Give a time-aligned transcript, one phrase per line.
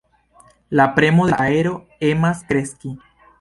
[0.77, 1.75] La premo de la aero
[2.09, 2.95] emas kreski.